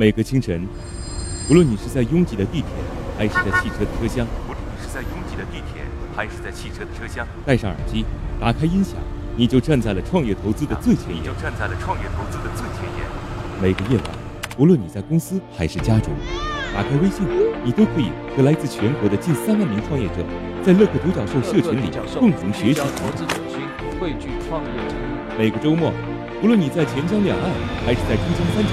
[0.00, 0.66] 每个清晨，
[1.50, 2.68] 无论你是在拥挤的地铁，
[3.18, 5.84] 还是在汽车的车厢，无论你是在拥挤的地铁，
[6.16, 8.06] 还是在汽车的车厢，戴上耳机，
[8.40, 8.94] 打开音响，
[9.36, 11.20] 你就站在了创业投资的最前沿。
[11.20, 13.04] 你就站在了创业投资的最前沿。
[13.60, 14.16] 每个夜晚，
[14.56, 16.14] 无论你在公司还是家中，
[16.72, 17.28] 打开微信，
[17.62, 20.24] 你都可以和来自全国的近三万名创业者，
[20.64, 22.80] 在乐客独角兽社群里共同学习。
[22.96, 23.60] 投资者群，
[24.00, 24.96] 汇聚创业者。
[25.36, 25.92] 每个周末，
[26.42, 27.52] 无论你在钱江两岸，
[27.84, 28.72] 还是在珠江三角，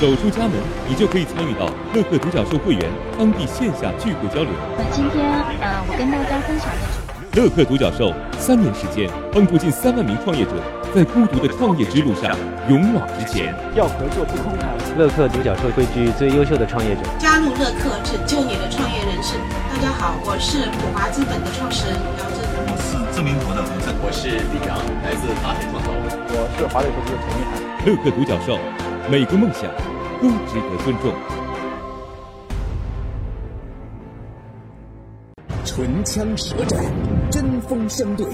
[0.00, 0.52] 走出家门，
[0.88, 2.86] 你就可以参与到乐客独角兽会员
[3.18, 4.50] 当地线下聚会交流。
[4.78, 5.26] 那今天，
[5.58, 7.02] 呃，我跟大家分享的是
[7.34, 10.54] 乐客独角兽三年时间，帮助近三万名创业者
[10.94, 12.30] 在孤独的创业之路上
[12.70, 13.50] 勇往直前。
[13.74, 14.70] 要合作不空谈。
[14.94, 19.34] 乐客独角兽汇聚最优秀的创业者，加入乐客，拯救你的创业人生。
[19.66, 22.38] 大家好，我是普华资本的创始人姚振。
[22.70, 25.90] 我是知名博的吴振，我是李阳，来自达海创投。
[25.90, 27.58] 我是华磊投资的陈一涵。
[27.82, 28.58] 乐客独角兽，
[29.10, 29.62] 每个梦想
[30.20, 31.14] 都值得尊重。
[35.64, 36.84] 唇枪舌战，
[37.30, 38.26] 针锋相对，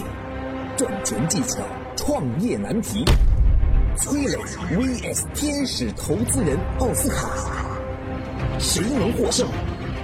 [0.77, 1.63] 赚钱技巧，
[1.95, 3.05] 创业难题。
[3.97, 7.29] 崔磊 vs 天使投资人奥斯卡，
[8.59, 9.47] 谁能获胜？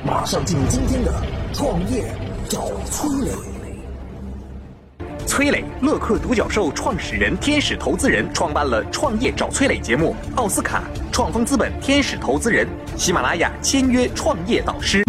[0.06, 1.12] 马上进入今天的
[1.52, 2.14] 创业
[2.48, 3.49] 找崔磊。
[5.30, 10.12] 崔磊，乐客独角兽创始人、天使投资人，创办了《创业找崔磊》节目。
[10.34, 15.04] 奥斯卡，创丰资本天使投资人，喜马拉雅签约创业导师。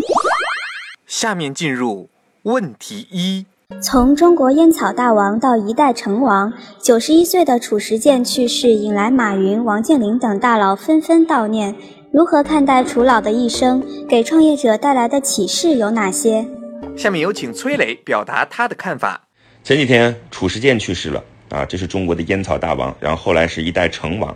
[1.08, 2.08] 下面进入
[2.44, 3.48] 问题一：
[3.82, 11.76] 从中国烟草大王到一代成王，九十一岁的褚时健去世，引来马云、王健林等大佬纷纷悼念。
[12.14, 13.84] 如何看待楚老的一生？
[14.08, 16.48] 给创业者带来的启示有哪些？
[16.96, 19.22] 下面有请崔磊表达他的看法。
[19.64, 24.36] 前几天褚时健去世了啊，这是中国的烟草大王，然后后来是一代成王。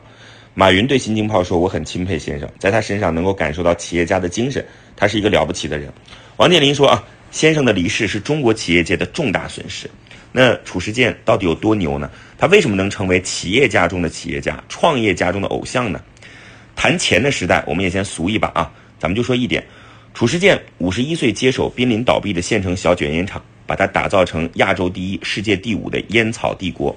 [0.54, 4.64] 马云对新京报说：“我很钦佩先生，在他身上能够感受到企业家的精神，
[4.96, 5.92] 他是一个了不起的人。”
[6.38, 9.90] 王健林说：“啊，先生的离世是中国企业界的重大损失。”
[10.32, 12.08] 那褚时健到底有多牛呢？
[12.38, 16.00] 他为什么能成为企业家中的企业家、创业家中的偶像呢？
[16.76, 19.66] 谈钱的时代，我们也先俗一把啊，咱们就说一点：
[20.14, 23.44] 褚时健五十一岁接手濒临倒闭的县城小卷烟厂。
[23.66, 26.96] 把它打造成亚洲第一、世界第五的烟草帝国。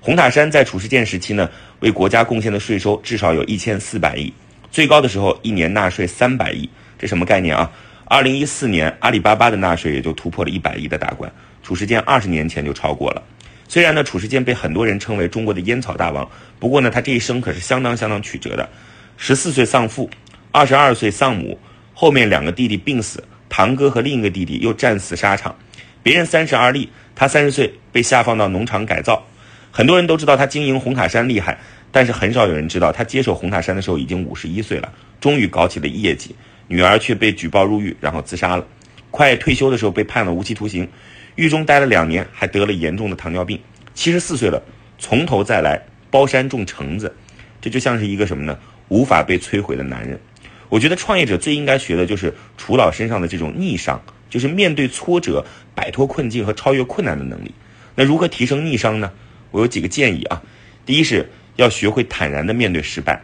[0.00, 1.48] 红塔山在褚时健时期呢，
[1.80, 4.32] 为国家贡献的税收至少有一千四百亿，
[4.70, 6.68] 最高的时候一年纳税三百亿，
[6.98, 7.70] 这什么概念啊？
[8.06, 13.22] 二零一四年阿里巴巴的纳税也就突破了一百亿的大关，褚时健二十年前就超过了。
[13.68, 16.28] 虽然呢，褚时健被很多人称为中国的烟草大王，
[16.58, 18.68] 不过呢，他这一生可是相当相当曲折的。
[19.16, 20.10] 十四岁丧父，
[20.50, 21.56] 二十二岁丧母，
[21.94, 25.54] 后面两个弟弟病死，堂哥和另一个弟弟又战死沙场。
[26.02, 29.26] 别人三十而立，他三十岁被下放到农场改造。
[29.70, 31.58] 很多人都知道他经营红塔山厉害，
[31.90, 36.34] 但是很少有人知道他接手红塔山的时候已经五十一岁了，终于搞起了业绩。
[36.68, 38.66] 女儿却被举报入狱，然后自杀了。
[39.10, 40.88] 快退休的时候被判了无期徒刑，
[41.34, 43.60] 狱中待了两年，还得了严重的糖尿病。
[43.94, 44.62] 七十四岁了，
[44.98, 45.80] 从头再来，
[46.10, 47.14] 包山种橙子，
[47.60, 48.58] 这就像是一个什么呢？
[48.88, 50.18] 无法被摧毁的男人。
[50.68, 54.02] 我觉得创业者最应该学的就是楚老身上的这种逆商。
[54.32, 55.44] 就是面对挫折、
[55.74, 57.52] 摆脱困境和超越困难的能力。
[57.94, 59.12] 那如何提升逆商呢？
[59.50, 60.42] 我有几个建议啊。
[60.86, 63.22] 第一是要学会坦然的面对失败。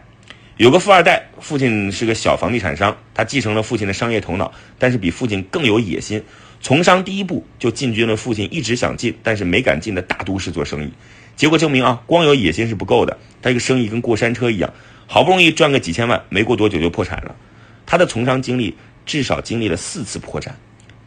[0.57, 6.23] 有个富二代，父亲是个小房地产商，他继承了父亲的商业头脑，但是比父亲更有野心。
[6.61, 10.93] 从商第一步就进军了父亲一直想进但是没敢进的大都市做生意。
[11.35, 13.17] 结果证明啊，光有野心是不够的。
[13.41, 14.71] 他这个生意跟过山车一样，
[15.07, 17.35] 好不容易赚个几千万，没过多久就破产了。
[17.87, 18.77] 他的从商经历
[19.07, 20.55] 至少经历了四次破产。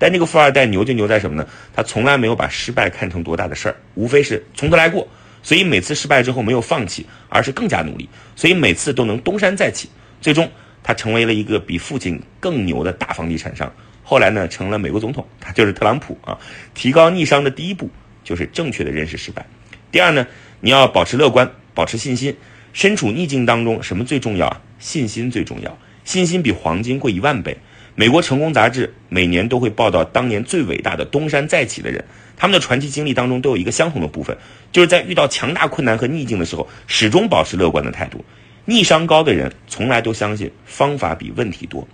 [0.02, 1.46] 但这个富二代牛就牛在什么呢？
[1.72, 5.06] 他从来没有把失败看成多大的事儿，无非是从头来过。
[5.44, 8.08] 所以每次失败之后没有放弃，而是更加努力。
[8.34, 9.88] 所以每次都能东山再起。
[10.20, 10.50] 最终
[10.82, 13.72] 他成为了一个比父亲更牛的大房地产商。
[14.02, 16.36] 后来呢，成了美国总统，他就是特朗普啊。
[16.74, 17.88] 提高逆商的第一步
[18.24, 19.46] 就是正确的认识失败。
[19.92, 20.26] 第二呢，
[20.58, 22.36] 你要保持乐观，保持信心。
[22.72, 24.60] 身处逆境当中，什么最重要啊？
[24.80, 25.78] 信心最重要。
[26.02, 27.56] 信心比黄金贵一万倍。
[27.94, 32.02] 美国成功杂志每年都会报道当年最伟大的东山再起的人，
[32.36, 34.36] 他们的传奇经历当中都有一个相同的部分，
[34.72, 38.24] 就是在遇到强大困难和逆境的时候，始终保持乐观的态度。
[38.64, 41.86] 逆商高的人从来都相信方法比问题多。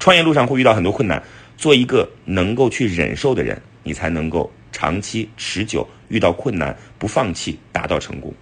[0.00, 1.22] 创业路上会遇到很多困难，
[1.56, 8.34] 做一个能够去忍受的人，你才能够长期持久遇到困难不放弃，达到成功。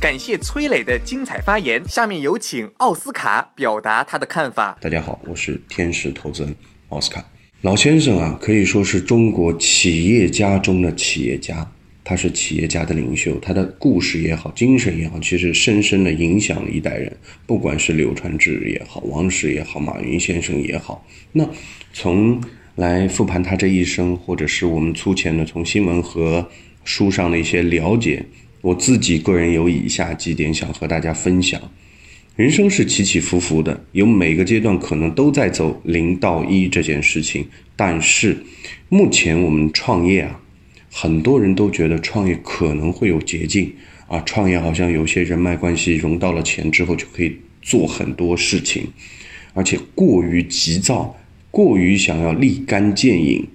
[0.00, 1.82] 感谢崔磊的精彩发言。
[1.88, 4.78] 下面有请奥斯卡表达他的看法。
[4.80, 6.54] 大家好，我是天使投资人
[6.90, 7.28] 奥斯卡。
[7.62, 11.68] 老先生啊，可以说是中国企业家中的企业家。
[12.04, 17.14] 他是企业家的领袖，他的故事也好，精神也好，其实深深的影响了一代人。
[17.44, 21.44] 不管是柳传志也好，王石也好，马云先生也好，那
[21.92, 22.40] 从
[22.76, 26.48] 来复盘他这一生，或者是我们粗浅的从新闻和
[26.84, 28.24] 书上的一些了解，
[28.60, 31.60] 我自己个人有以下几点想和大家分享。
[32.36, 37.44] 人生是起起伏伏的，有每个阶段可能都在走零到一这件事情。
[37.74, 38.36] 但是，
[38.88, 40.40] 目前我们创业啊，
[40.90, 43.72] 很多人都觉得创业可能会有捷径
[44.06, 48.86] 啊，创业好像有些人脉关系融到了钱之后就可以做很多事情，
[49.52, 51.16] 而且过于急躁，
[51.50, 53.46] 过于想要立竿见影，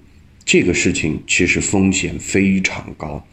[0.44, 3.26] 这个事情其实风险非常高。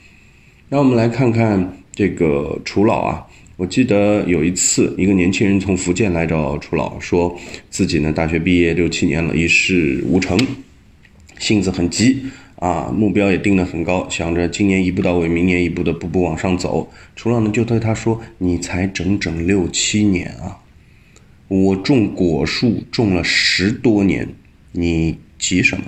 [0.73, 3.27] 那我们来看看这个楚老啊。
[3.57, 7.37] 我记得有一次，一个年轻人从福建来找楚老，说
[7.69, 10.39] 自己呢大学毕业六七年了，一事无成，
[11.37, 12.23] 性子很急
[12.55, 16.89] 啊，目标也定得很高，想着今年一步到位，明年一步的步步往上走。
[17.17, 20.57] 楚老呢就对他说：“你才整整六七年啊，
[21.49, 24.25] 我种果树种了十多年，
[24.71, 25.83] 你急什么？”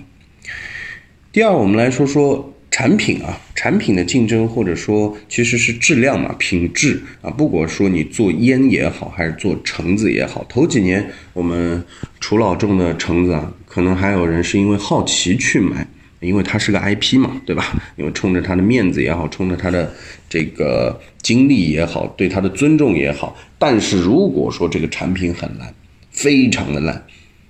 [1.31, 2.52] 第二，我们来说说。
[2.73, 11.85] 产品啊，产品的竞争或者说其实是质量嘛，品质啊，不管说你做烟也好，还是做橙子也好，头几年我们
[12.19, 15.87] 楚老种的橙子啊，可能还有人是因为好奇去买，
[16.19, 17.79] 因为它是个 IP 嘛，对吧？
[17.95, 19.93] 因为冲着他的面子也好，冲着他的
[20.27, 23.37] 这个经历也好，对他的尊重也好。
[23.59, 25.71] 但是如果说这个产品很烂，
[26.09, 27.05] 非常的烂，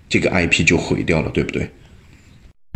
[0.09, 1.69] 这个 IP 就毁掉了，对不对？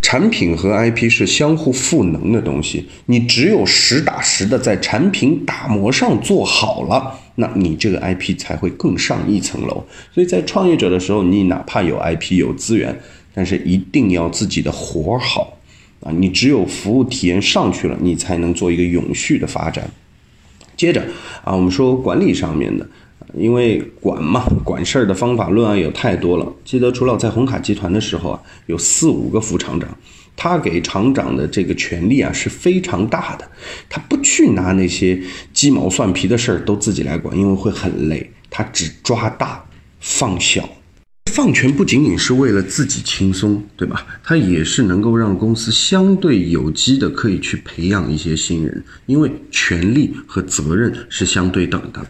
[0.07, 9.83] 产品和 IP 是相互赋能的东西，你只有实打实的在产品打磨上做好了，那你这个 IP 才会更上一层楼。
[10.13, 12.97] 所以在创业者的时候，你哪怕有 IP 有资源，
[13.33, 15.57] 但是一定要自己的活好
[15.99, 16.09] 啊！
[16.17, 19.91] 你只有服务体验上去了，你才能做一个永续的发展。
[20.77, 21.03] 接着
[21.43, 22.87] 啊，我们说管理上面的。
[23.33, 26.53] 因为管嘛，管事儿的方法论啊有太多了。
[26.63, 29.89] 记得楚老在红卡集团的时候啊，有四五个副厂长，
[30.37, 33.45] 他给厂长的这个权力啊是非常大的。
[33.89, 35.21] 他不去拿那些
[35.51, 38.31] 鸡毛蒜皮的事儿都自己来管，因为会很累。
[38.49, 39.63] 他只抓大
[39.99, 40.67] 放小，
[41.37, 44.07] 放权不仅仅是为了自己轻松，对吧？
[44.23, 52.03] 它也是能够让公司相对有机的可以去培养一些新人，因为权力和责任是相对等的。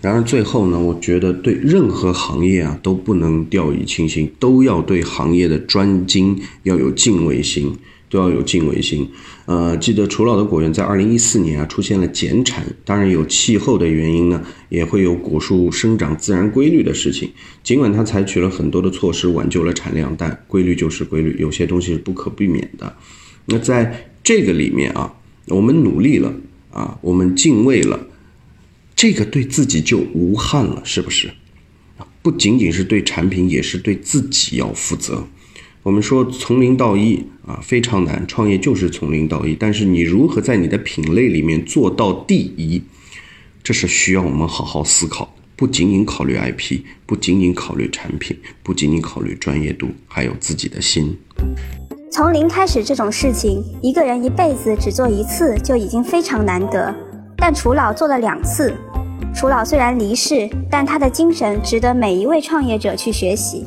[0.00, 7.72] 然而最后呢，我觉得对任何行业啊都不能掉以轻心，都要对行业的专精要有敬畏心，
[8.10, 9.08] 都要有敬畏心。
[9.46, 17.30] 呃，记得楚老的果园在二零一四年啊出现了减产，当然有气候的原因呢，也会有果树生长自然规律的事情。
[17.64, 22.96] 尽管他采取了很多的措施挽救了产量，但规律就是规律，有些东西是不可避免的。
[23.46, 25.12] 那在这个里面啊，
[25.48, 26.32] 我们努力了
[26.70, 28.08] 啊，我们敬畏了。
[28.94, 31.32] 这个对自己就无憾了，是不是？
[32.22, 35.26] 不仅仅是对产品，也是对自己要负责。
[35.82, 39.56] 我们说从零到一啊，非常难，创业就是从零到一。
[39.56, 42.80] 但是你如何在你的品类里面做到第一，
[43.64, 45.34] 这是需要我们好好思考。
[45.56, 51.16] 不仅仅考虑 IP，不仅仅考虑产品，不仅仅考虑专业度，还有自己的心。
[52.12, 56.94] 从零开始这种事情，一个人一辈子只做一次就已经非常难得，
[57.36, 58.72] 但楚老做了两次。
[59.34, 63.64] 楚老虽然离世，但他的精神值得每一位创业者去学习。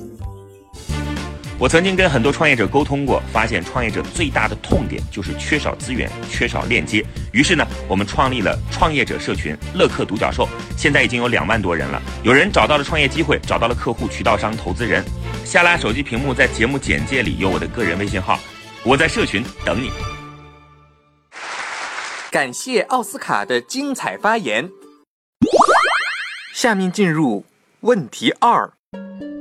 [1.57, 7.01] 我曾经跟很多创业者沟通过，发现创业者最大的痛点就是缺少资源、缺少链接。
[7.31, 12.01] 于是呢，我们创立了创业者社群“乐客独角兽”，现在已经有两万多人了。
[12.23, 15.01] 有人找到了创业机会，找到了客户、渠道商、投资人。
[15.45, 18.37] 下拉手机屏幕，在节目简介里有我的个人微信号，
[18.83, 19.89] 我在社群等你。
[22.31, 24.69] 感谢奥斯卡的精彩发言。
[26.53, 27.45] 下面进入
[27.79, 28.73] 问题二。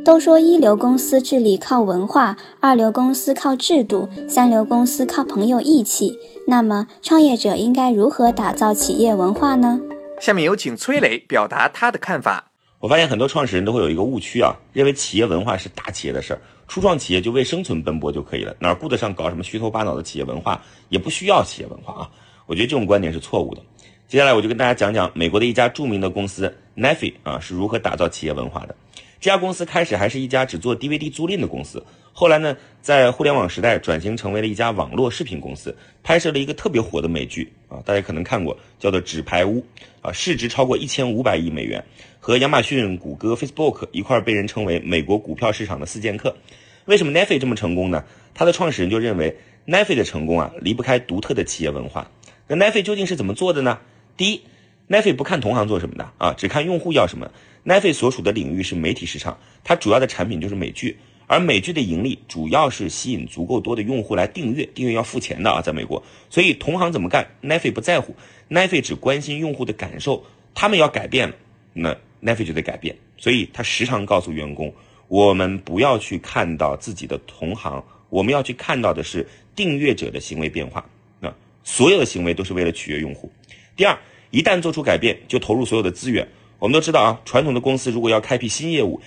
[0.04, 6.18] 都说一流公司治理靠文化，二流公司靠制度，三流公司靠朋友义气。
[6.46, 9.80] 那么，创业者应该如何打造企业文化呢？
[10.20, 12.50] 下面有请崔磊表达他的看法。
[12.80, 22.10] 我发现很多创始人都会有一个误区啊，认为企业文化是大企业的事儿，初创企业就为生存奔波就可以了，哪顾得上搞什么虚头巴脑的企业文化，也不需要企业文化啊。
[22.44, 23.62] 我觉得这种观点是错误的。
[24.06, 28.76] 接下来我就跟大家讲讲美国的一家著名的公司 Neffy 啊是如何打造企业文化的。
[29.20, 39.60] 这家公司开始还是一家只做 DVD 租赁的公司，后来呢，在互联网时代转型成为了一家网络视频公司，拍摄了一个特别火的美剧啊，大家可能看过，叫做《纸牌屋》
[40.02, 41.82] 啊，市值超过一千五百亿美元，
[42.20, 46.36] 和亚马逊、谷歌、Facebook 一块被人称为美国股票市场的四剑客。
[46.84, 48.04] 为什么 Neffy 这么成功呢？
[48.34, 52.10] 它的创始人就认为 Neffy 的成功啊离不开独特的企业文化。
[52.46, 53.78] 那奈飞究竟是怎么做的呢？
[54.18, 54.42] 第一，
[54.86, 57.30] 奈飞不看同行做什么的啊，只看用户要什么。
[57.66, 66.02] 奈飞所属的领域是媒体市场，它主要的产品就是美剧，而美剧的盈利主要是吸引足够多的用户来订阅，订阅要付钱的啊，在美国。
[66.28, 68.14] 所以同行怎么干，奈飞不在乎，
[68.48, 70.22] 奈飞只关心用户的感受，
[70.54, 71.34] 他们要改变了，
[71.72, 72.94] 那奈飞就得改变。
[73.16, 74.70] 所以他时常告诉员工，
[75.08, 80.84] 我们不要去看到自己的同行，我们要去看到的是订阅者的行为变化。
[81.18, 83.32] 那所有的行为都是为了取悦用户。
[83.74, 83.98] 第二，
[84.30, 86.28] 一旦做出改变，就投入所有的资源。
[86.64, 88.98] 我们都知道啊，传统的公司如果要开辟新业务，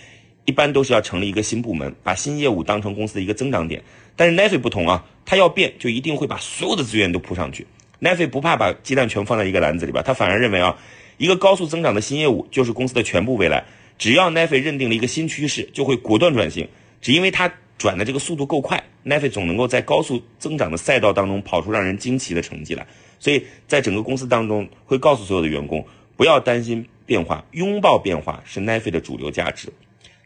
[0.46, 3.82] 一般都是要成立一个新部门，把新业务当成公司的一个增长点。
[4.16, 7.66] 但是奈飞不同啊，它要变就一定会把所有的资源都铺上去。
[7.98, 10.78] 奈飞不怕把鸡蛋全放在一个篮子里边，他反而认为啊，
[11.18, 13.66] 一个高速增长的新业务就是公司的全部未来。
[13.98, 16.68] 只要奈飞认定了一个新趋势，就会果断转型。
[17.02, 22.86] 只因为它转的这个速度够快，奈飞总能够在高速增长的赛道当中跑出让人惊奇的成绩来。
[23.18, 25.84] 所以在整个公司当中，会告诉所有的员工
[26.16, 26.86] 不要担心。
[27.08, 29.70] 变化，拥抱变化是奈飞的主流价值。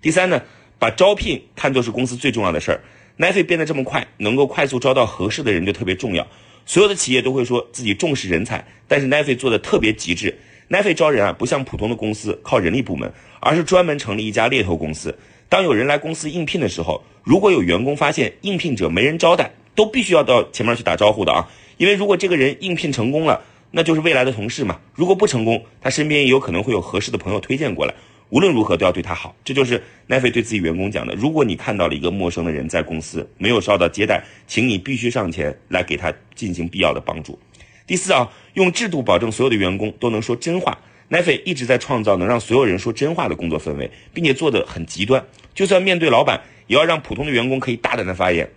[0.02, 0.42] 第三呢，
[0.80, 2.82] 把招聘看作是公司最重要的事儿。
[3.18, 6.28] 奈飞变得这么快，能够快速招到合适的人就特别重要。
[6.66, 10.36] 所有的企业都会说自己重视人才，但是奈飞做的特别极致。
[10.70, 15.16] 奈飞招人啊，不像普通的公司靠人力部门，而是专门成立一家猎头公司。
[15.48, 21.48] 当有人来公司应聘的时候，如果有员工发现应聘者没人招待，都必须要到前面去打招呼的啊，
[21.78, 23.40] 因为如果这个人应聘成功了。
[23.72, 24.80] 那就是未来的同事嘛。
[24.94, 27.94] 如果不成功，他身边也有可能会有合适的朋友推荐过来。
[28.30, 31.14] 无论如何都要对他好，这就是奈飞对自己员工讲的。
[31.16, 37.38] 如果你看到了一个陌生的人在公司没有受到接待，请你必须上前来给他进行必要的帮助。
[37.86, 40.78] 第四啊，用制度保证所有的员工都能说真话。
[41.10, 45.22] 奈飞一直在创造能让所有人说真话的工作氛围，并且做得很极端。
[45.54, 48.50] 就算面对老板，也要让普通的员工可以大胆的发言。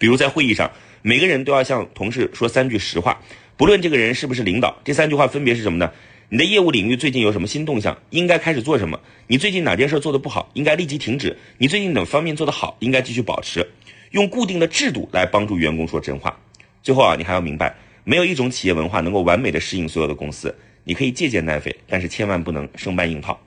[0.00, 0.68] 比如在会议上，
[1.02, 3.20] 每个人都要向同事说三句实话。
[3.60, 5.92] 不论这个人是不是领导，这三句话分别是什么呢？
[6.30, 7.94] 你的业务领域最近有什么新动向？
[8.08, 8.98] 应该开始做什么？
[9.26, 10.48] 你最近哪件事做的不好？
[10.54, 11.36] 应该立即停止。
[11.58, 12.74] 你最近哪方面做的好？
[12.80, 13.68] 应该继续保持。
[14.12, 16.34] 用固定的制度来帮助员工说真话。
[16.82, 20.56] 最后啊，你还要明白，没有一种企业文化能够完美的适应所有的公司。
[20.84, 23.38] 你可以借鉴奈飞，但是千万不能生搬硬套。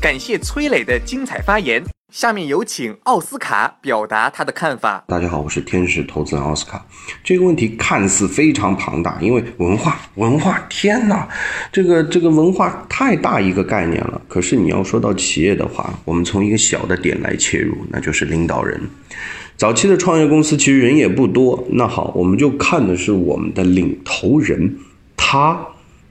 [0.00, 1.82] 感谢崔磊的精彩发言。
[2.12, 5.02] 下面有请奥斯卡表达他的看法。
[5.08, 6.86] 大家好，我是天使投资人奥斯卡。
[7.24, 11.28] 这个问题看似非常庞大，因为文化，文化，天哪，
[11.72, 14.22] 这个这个文化太大一个概念了。
[14.28, 18.80] 可是你要说到企业的话，我们从一个小的点来切入，那就是领导人。
[19.56, 21.66] 早期的创业公司其实人也不多。
[21.72, 24.78] 那好，我们就看的是我们的领头人，
[25.16, 25.66] 他。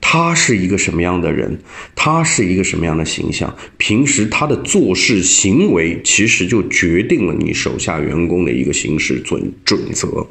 [0.10, 1.60] 他是一个什么样的人？
[1.94, 3.54] 他是一个什么样的形象？
[3.76, 10.26] 平时他的做事行为，其实就决定了你手下员工的一个行事准准则。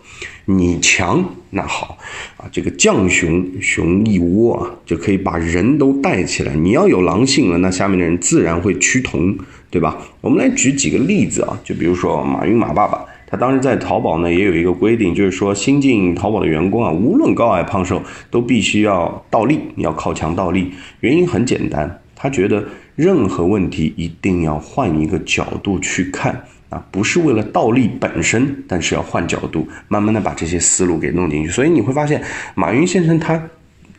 [0.47, 1.99] 你强，那好
[2.39, 6.55] 啊，这个将熊熊一窝啊，就可以把人都带起来。
[6.55, 9.37] 你要有狼性了，那下面的人自然会趋同，
[9.71, 9.99] 对吧？
[10.23, 13.05] 我们来举几个例子啊，就比如说马云马爸爸。
[13.29, 20.71] 他当时在淘宝呢，也有一个规定，就是说新进淘宝的员工啊，无论高矮胖瘦，都必须要倒立，要靠墙倒立。
[21.01, 22.65] 原因很简单，他觉得
[22.95, 31.51] 任何问题一定要换一个角度去看啊，不是为了倒立本身，但是要换角度，慢慢的把这些思路给弄进去。
[31.51, 32.23] 所以你会发现，
[32.55, 33.43] 马云先生他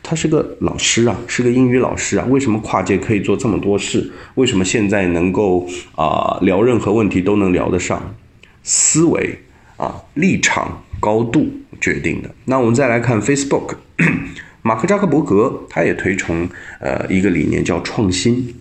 [0.02, 4.10] 他是个老师啊，是个英语老师啊，为什么跨界可以做这么多事？
[4.36, 8.02] 为什么现在能够啊聊任何问题都能聊得上？
[8.70, 9.38] 思维
[9.78, 11.46] 啊，立场高度
[11.80, 12.30] 决定的。
[12.44, 13.76] 那我们再来看 Facebook，
[14.60, 16.46] 马克扎克伯格他也推崇
[16.78, 18.54] 呃一个理念叫创新，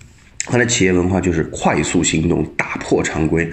[0.46, 3.52] 他的企业文化就是快速行动，打破常规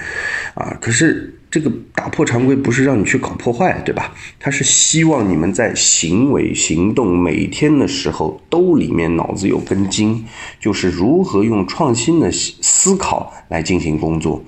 [0.54, 0.78] 啊。
[0.80, 4.14] 可是这个打破常规不是让你去搞破坏，对吧？
[4.38, 10.25] 他是希望你们在行为行动每天的时候都里面脑子有根筋，
[10.61, 14.44] 就是如何用创新的思考来进行工作。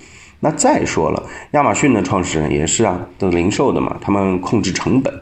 [0.47, 1.21] 那再说了，
[1.55, 5.13] 亚马逊的创始人也是啊，都零售的嘛，他们控制成本，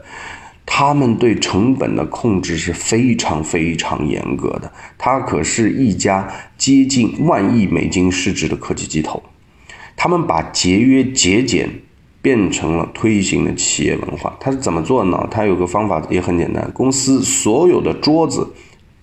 [0.67, 4.71] 他们对成本的控制是非常非常严格的。
[4.99, 9.23] 他可是一家接近万亿美金市值的科技巨头，
[9.95, 11.67] 他们把节约节俭
[12.21, 14.37] 变成了推行的企业文化。
[14.39, 15.27] 他是怎么做呢？
[15.31, 18.47] 他有个方法也很简单，公司所有的桌子。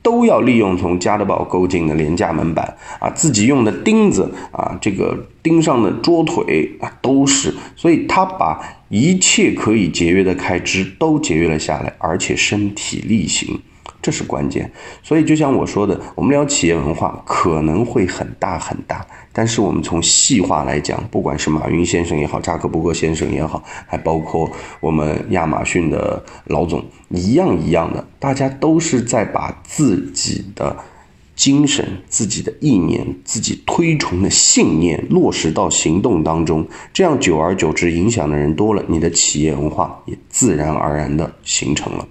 [0.03, 13.61] 都要利用从加德堡购进的廉价门板啊，自己用的钉子啊，这个钉上的桌腿啊，都是，所以他把一切可以节约的开支都节约了下来，而且身体力行，
[14.03, 14.71] 这是关键。
[15.03, 30.77] 所以就像我说的，我们聊企业文化可能会很大很大，但是我们从细化来讲，不管是马云先生也好，扎克伯格先生也好，还包括我们亚马逊的老总，一样一样的，大家都是在把自己的。
[31.35, 42.07] 精神、自己的意念、自己推崇的信念落实到行动当中，这样久而久之，影响的人多了，你的企业文化也自然而然的形成了。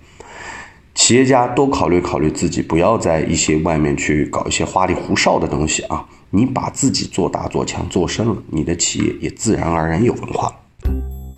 [1.01, 6.05] 企业家多考虑考虑自己，不要在一些外面去搞一些花里胡哨的东西啊！
[6.29, 10.53] 你把自己做大、做强、做深了，你的企业也自然而然有文化。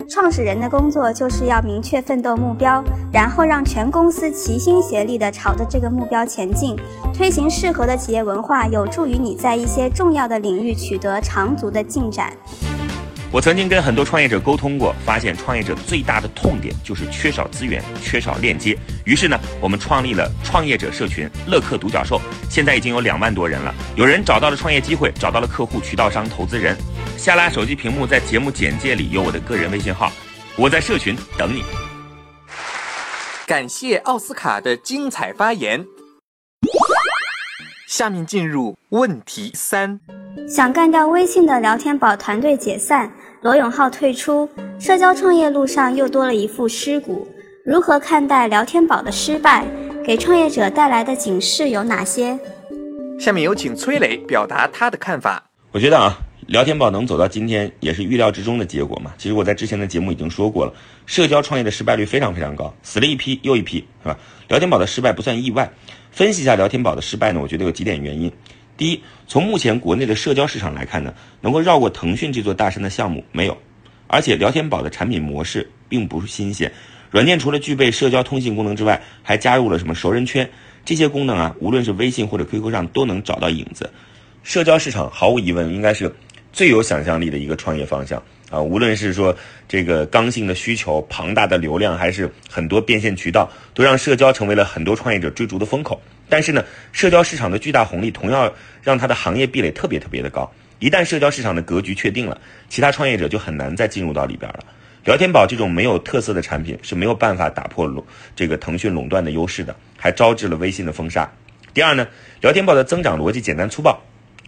[0.06, 6.76] 创始人的工作就是要明确奋斗目标，然后让全公司齐心协力地朝着这个目标前进。
[7.14, 12.30] 推行适合的企业文化，有助于你在一些重要的领域取得长足的进展。
[13.34, 18.78] 我曾经跟很多创业者沟通过，发现创业者最大的痛点就是缺少资源、缺少链接。
[19.04, 23.74] 于是呢，我们创立了创业者社群“乐客独角兽”，现在已经有两万多人了。
[23.96, 26.76] 有人找到了创业机会，找到了客户、渠道商、投资人。
[27.18, 30.12] 下拉手机屏幕，在节目简介里有我的个人微信号，
[30.54, 31.64] 我在社群等你。
[33.48, 35.84] 感谢奥斯卡的精彩发言。
[37.96, 40.00] 下面进入问题三：
[40.48, 43.08] 想干掉微信的聊天宝团队解散，
[43.40, 47.24] 罗永浩退出，社交创业路上又多了一副尸骨。
[47.64, 49.64] 如何看待聊天宝的失败？
[50.04, 52.36] 给创业者带来的警示有哪些？
[53.20, 55.44] 下面有请崔磊表达他的看法。
[55.70, 56.18] 我觉得啊。
[56.48, 59.14] 聊天宝能走到今天，也是预料之中的结果嘛。
[59.16, 60.74] 其实我在之前的节目已经说过了，
[61.06, 64.18] 社交创业的失败率非常非常高，死了一批又一批，是吧？
[64.48, 65.72] 聊天宝的失败不算意外。
[66.14, 68.30] 分析一下聊天宝的失败呢，我觉得有几点原因。
[68.76, 73.58] 第一，从目前国内的社交市场来看呢，能够绕过腾讯这座大山的项目没有。
[74.06, 76.70] 而且聊天宝的产品模式并不是新鲜，
[77.10, 80.48] 软件除了具备社交通信功能之外，还加入了什么熟人圈
[80.84, 83.90] 这些功能啊，无论是微信或者 QQ 上都能找到影子。
[84.44, 86.14] 社交市场毫无疑问应该是。
[86.52, 89.36] 最有想象力的一个创业方向啊，无论是说
[89.66, 96.00] 这个刚性的需求、庞大的流量，还是很多变现渠道，都让社交成为了很多创业者追逐的风口。
[96.28, 100.50] 但是呢，社交市场的巨大红利同样让它的行业壁垒特别特别的高。
[100.78, 104.64] 一旦社交市场的格局确定了，其他创业者就很难再进入到里边了。
[105.04, 108.04] 聊天宝这种没有特色的产品是没有办法打破垄
[108.34, 111.30] 这个腾讯垄断的优势的，还招致了微信的封杀。
[111.72, 112.06] 第二呢，
[112.40, 114.02] 聊天宝的增长逻辑简单粗暴。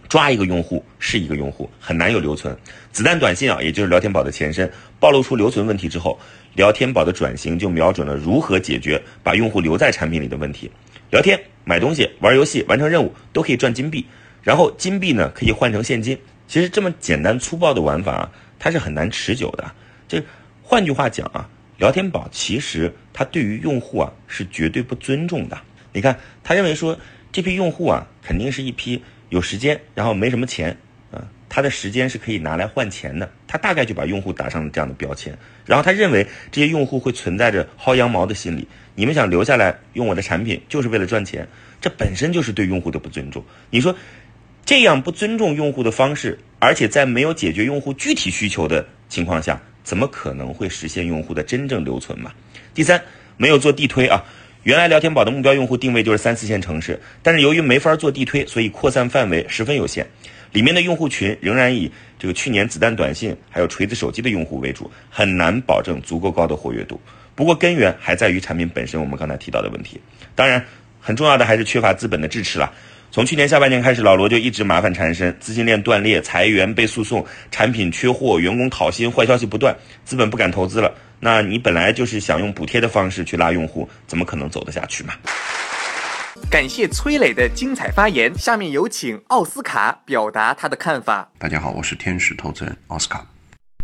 [0.09, 2.57] 抓一个用户是一个用户，很难有留存。
[2.93, 6.19] 子弹短信啊，也就是聊天宝的前身，暴露出留存问题之后，
[6.55, 10.71] 聊天宝的转型就瞄准了如何解决把用户留在产品里的问题。
[11.11, 14.07] 聊天、买东西、玩游戏、完成任务都可以赚金币，
[14.43, 16.19] 然后金币呢可以换成现金。
[16.47, 19.73] 其实这么简单粗暴的玩法啊，它是很难持久的。
[20.09, 20.23] 这
[20.63, 25.59] 换句话讲啊，聊天宝其实它对于用户啊是绝对不尊重的。
[25.93, 26.97] 你看，他认为说
[27.33, 29.03] 这批用户啊肯定是一批。
[29.29, 30.77] 有时间，然后没什么钱，
[31.11, 33.31] 啊，他的时间是可以拿来换钱的。
[33.49, 38.67] 他大概就把用户打上了这样的标签，然后他认为这些用户会存在着薅羊毛的心理。
[38.95, 41.49] 你们想留下来用我的产品，就是为了赚钱，
[41.81, 43.45] 这本身就是对用户的不尊重。
[43.71, 43.97] 你说
[44.65, 52.33] 这样不尊重用户的方式，而且在没有解决用户具体需求的情况下，怎么可能会实现用户的真正留存嘛？
[52.75, 53.03] 第三，
[53.37, 54.25] 没有做地推啊。
[54.67, 60.05] 原来聊天宝的目标用户定位就是三四线城市，但是由于没法做地推，所以扩散范围十分有限。
[60.51, 67.01] 里面的用户群仍然以这个去年子弹短信还有锤子手机的用户为主，很难保证足够高的活跃度。
[67.37, 70.01] 不过根源还在于产品本身，我们刚才提到的问题。
[70.35, 70.61] 当然，
[71.01, 72.73] 很重要的还是缺乏资本的支持了。
[73.13, 80.93] 从去年下半年开始，老罗就一直麻烦缠身，资金链断裂，裁员被诉讼，产品缺货，员工讨薪，坏消息不断，资本不敢投资了。
[81.19, 85.15] 那你本来就是想用补贴的方式去拉用户，怎么可能走得下去嘛？
[86.51, 91.31] 感谢崔磊的精彩发言，下面有请奥斯卡表达他的看法。
[91.39, 93.27] 大家好，我是天使投资人奥斯卡。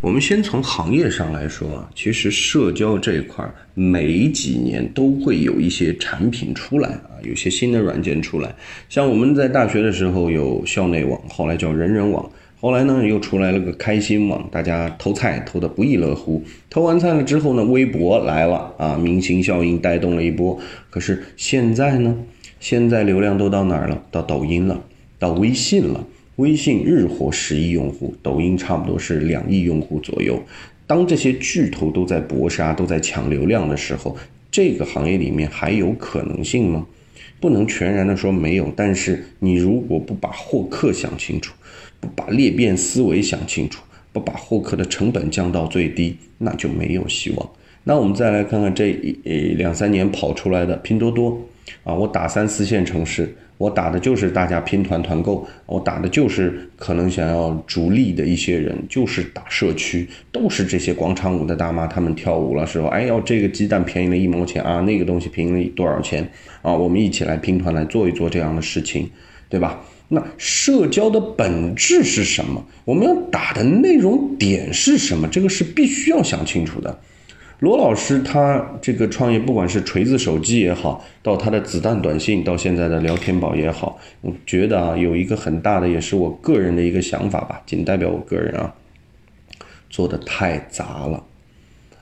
[0.03, 8.55] 我们先从行业上来说啊，其实社交这一块每几年都会有一些产品出来啊，有些新的软件出来。
[8.89, 12.31] 像我们在大学的时候有校内网，后来叫人人网。
[12.63, 16.41] 后来呢，又出来了个开心网，大家投菜投的不亦乐乎。
[16.71, 20.57] 投完菜了之后呢，微博来了啊，明星效应带动了一波。
[20.89, 22.17] 可是现在呢，
[22.61, 24.01] 现在流量都到哪儿了？
[24.13, 24.81] 到抖音了，
[25.19, 26.07] 到微信了。
[26.37, 30.41] 微信日活十亿用户，抖音差不多是两亿用户左右。
[30.87, 34.17] 当这些巨头都在搏杀，都在抢流量的时候，
[34.53, 36.87] 这个行业里面还有可能性吗？
[37.41, 41.53] 不能全然的说没有，但是你如果不把获客想清楚。
[42.03, 43.81] 不把裂变思维想清楚，
[44.13, 47.51] 不把获客的成本降到最低，那就没有希望。
[47.85, 51.41] 那我们再来看看这一两三年跑出来的拼多多，
[51.85, 66.29] 啊，我打三四线城市，我打的就是大家拼团团购，我打的就是可能想要逐利的一些人，就是打社区，都是这些广场舞的大妈，他们跳舞了时候，哎呦，这个鸡蛋便宜了一毛钱啊，那个东西便宜了多少钱
[66.63, 66.73] 啊？
[66.73, 69.09] 我们一起来拼团来做一做这样的事情，
[69.49, 69.81] 对吧？
[70.15, 72.63] 那社交的本质是什么？
[72.85, 75.27] 我们要打的内容点是什么？
[75.27, 77.01] 这个是必须要想清楚的。
[77.61, 88.75] 罗老师他这个创业，不管是锤子手机也好，到他的子弹短信，到现在的聊天宝也好，我觉得啊，有一个很大的，也是我个人的一个想法吧，仅代表我个人啊，
[89.89, 91.25] 做的太杂了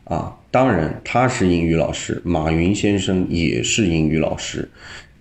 [0.03, 0.37] 啊。
[0.51, 4.69] 当然，他是英语老师，马云先生也是英语老师。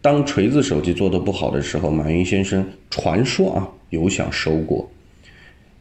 [0.01, 4.89] 当锤子手机做的不好的时候，马云先生传说啊有想收过，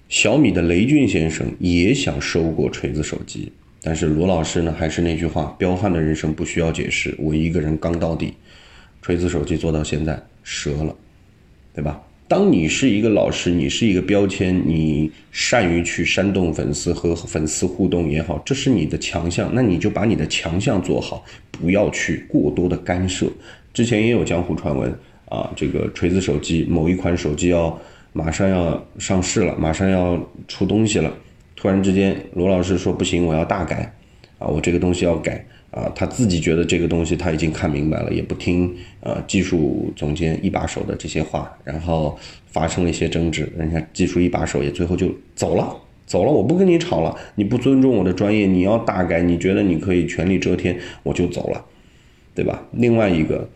[0.08, 8.34] 小米的雷军先生也想收过锤子手机，但是罗老师呢还是那句话，彪悍的人生不需要解释，我一个人刚到底，
[9.02, 10.96] 锤子手机做到现在折了，
[11.72, 12.02] 对吧？
[12.28, 23.26] 当你是一个老师，你是一个标签，你善于去煽动粉丝和粉丝互动也好，这是你的强项，那你就把你的强项做好，不要去过多的干涉。
[23.72, 24.94] 之前也有江湖传闻
[25.30, 27.80] 啊，这个锤子手机某一款手机要
[28.12, 31.10] 马上要上市了，马上要出东西了。
[31.56, 33.90] 突然之间，罗老师说不行，我要大改
[34.38, 35.90] 啊，我这个东西要改啊。
[35.94, 45.76] 他自己觉得这个东西他已经看明白了，也不听呃技术总监一把手的这些话，然后发生了一些争执，人家技术一把手也最后就走了，
[46.06, 51.64] 走了，我不跟你吵了，你不尊重我的专业，你要大改，你觉得你可以全力遮天，我就走了，
[52.34, 52.66] 对吧？
[52.72, 53.48] 另外一个。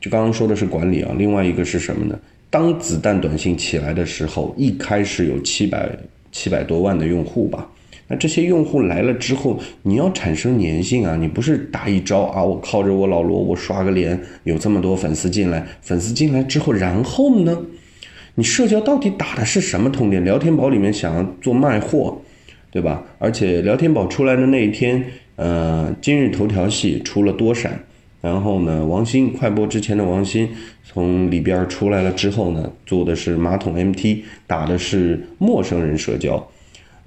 [0.00, 2.16] 就刚刚说的是管理啊，另外一个是什么呢？
[2.50, 5.90] 当子弹短信起来的时候，一开始有七百
[6.30, 7.68] 七百多万的用户吧，
[8.08, 17.58] 那这些用户来了之后，你要产生粘性啊，你不是打一招啊，我靠着我老罗，我刷个脸，有这么多粉丝进来，粉丝进来之后，然后呢，
[18.34, 20.24] 你社交到底打的是什么痛点？
[20.24, 22.20] 聊天宝里面想要做卖货，
[22.70, 23.04] 对吧？
[23.18, 25.04] 而且聊天宝出来的那一天，
[25.36, 27.78] 呃，今日头条系出了多闪。
[28.20, 30.48] 然后呢，王鑫快播之前的王鑫
[30.82, 36.44] 从里边出来了之后呢，做的是马桶 MT，打的是陌生人社交，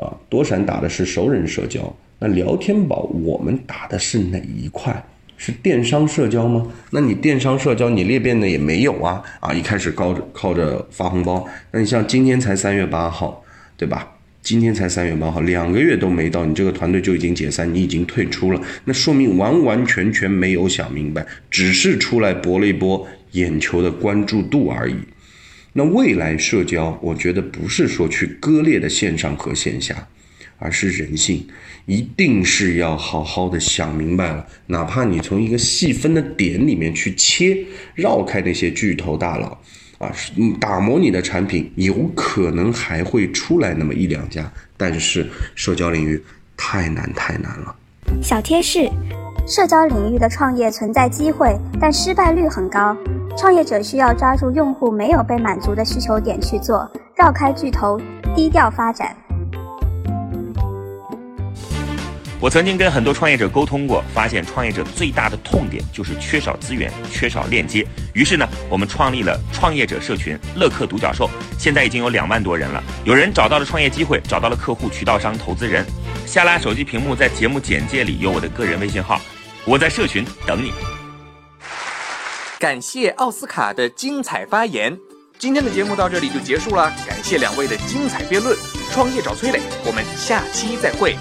[0.01, 1.95] 啊，多闪打的是熟人社交。
[2.19, 5.03] 那聊天宝我们打的是哪一块？
[5.37, 6.67] 是电商社交吗？
[6.91, 13.43] 那你电商社交你裂变的也没有啊，啊，一开始靠着靠着发红包，那你像今天才三月八号，
[13.75, 14.07] 对吧？
[14.43, 24.95] 今天才三月八号，两个月都没到，你这个团队就已经解散，你已经退出了，那说明完完全全没有想明白，只是出来博了一波眼球的关注度而已。
[25.73, 30.07] 那未来社交，我觉得不是说去割裂的线上和线下，
[30.57, 31.47] 而是人性，
[31.85, 39.57] 一定是要好好的想明白了，哪怕你从一个细分的点里面去切，绕开那些巨头大佬。
[39.97, 40.11] 啊，
[40.59, 46.19] 打磨你的产品，有可能还会出来那么一两家，但是社交领域
[46.57, 47.75] 太难太难了。
[48.19, 48.89] 小贴士：
[49.47, 52.95] 社交领域的创业存在机会，但失败率很高。
[53.35, 57.99] 创业者需要抓住用户没有被满足的需求点去做，绕开巨头，
[58.35, 59.15] 低调发展。
[62.39, 67.85] 我曾经跟很多创业者沟通过，发现创业者最大的痛点就是缺少资源、缺少链接。
[68.13, 72.83] 于是呢，我们创立了创业者社群“乐客独角兽”，现在已经有两万多人了。
[73.05, 75.85] 有人找到了创业机会，找到了客户、渠道商、投资人。
[76.31, 79.19] 下拉手机屏幕，在节目简介里有我的个人微信号，
[79.65, 80.71] 我在社群等你。
[82.57, 84.97] 感谢奥斯卡的精彩发言，
[85.37, 86.89] 今天的节目到这里就结束了。
[87.05, 88.57] 感谢两位的精彩辩论，
[88.93, 91.17] 创业找崔磊，我们下期再会。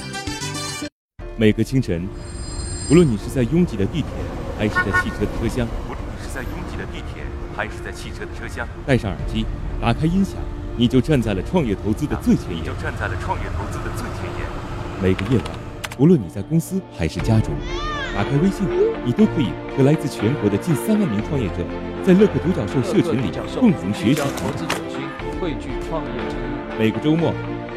[1.37, 2.09] 每个清晨，
[2.89, 4.11] 无论你是在拥挤的地铁，
[4.57, 7.25] 还是在汽车的车厢，无论你是在拥挤的地铁，
[7.57, 9.45] 还是在汽车的车厢，戴上耳机，
[9.83, 10.37] 打开音响，
[10.77, 12.63] 你就站在了创业投资的最前沿。
[12.63, 14.10] 你就站在了创业投资的最前沿。
[15.03, 15.45] 每个夜晚，
[15.97, 17.55] 无论你在公司还是家中，
[18.15, 18.69] 打开微信，
[19.03, 21.65] 你都可以和来自全国的近三万名创业者，
[22.05, 24.65] 在乐客独角兽社群里共同学习投资
[25.41, 26.37] 汇聚创业者。
[26.79, 27.33] 每个周末，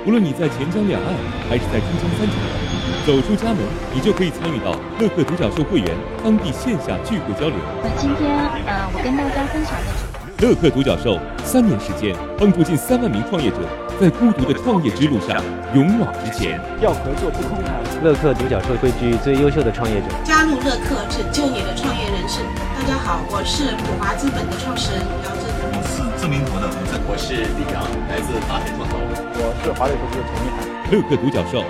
[0.06, 1.14] 无论你在钱江两岸，
[1.48, 2.60] 还是在珠江三角洲。
[3.06, 3.60] 走出家门，
[3.96, 5.88] 你就可以参与到乐客独角兽会员
[6.22, 7.56] 当地线下聚会交流。
[7.82, 8.36] 那今天，
[8.68, 13.58] 呃，我跟大家分享的是乐客独角兽三年时间，帮助近三万名创业者
[14.04, 15.42] 在孤独的创业之路上
[15.74, 16.60] 勇往直前。
[16.82, 17.72] 要合作不空谈。
[18.04, 22.44] 乐客独角兽汇聚最优秀的创业者，加入乐客，拯救你的创业人生。
[22.76, 25.48] 大家好，我是普华资本的创始人姚振。
[25.72, 27.80] 我是自明博的投资，我是李阳，
[28.12, 29.00] 来自达成创投。
[29.40, 30.68] 我是华磊投资的陈一涵。
[30.92, 31.64] 乐客独角兽。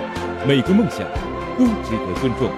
[0.44, 1.06] 每个梦想
[1.56, 2.50] 都值得尊重。